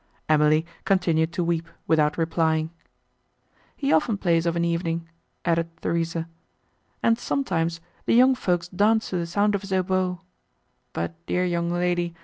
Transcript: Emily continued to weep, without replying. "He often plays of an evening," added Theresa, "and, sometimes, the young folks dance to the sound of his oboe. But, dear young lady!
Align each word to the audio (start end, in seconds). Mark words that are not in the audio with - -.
Emily 0.27 0.65
continued 0.83 1.31
to 1.33 1.43
weep, 1.43 1.69
without 1.85 2.17
replying. 2.17 2.71
"He 3.77 3.93
often 3.93 4.17
plays 4.17 4.47
of 4.47 4.55
an 4.55 4.65
evening," 4.65 5.07
added 5.45 5.69
Theresa, 5.79 6.27
"and, 7.03 7.19
sometimes, 7.19 7.79
the 8.07 8.15
young 8.15 8.33
folks 8.33 8.67
dance 8.67 9.11
to 9.11 9.17
the 9.17 9.27
sound 9.27 9.53
of 9.53 9.61
his 9.61 9.71
oboe. 9.71 10.21
But, 10.91 11.23
dear 11.27 11.45
young 11.45 11.69
lady! 11.69 12.15